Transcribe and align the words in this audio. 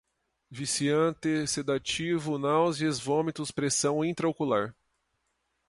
viciante, 0.49 1.45
sedativo, 1.45 2.39
náuseas, 2.39 2.97
vômitos, 2.99 3.51
pressão 3.51 4.03
intra-ocular 4.03 4.75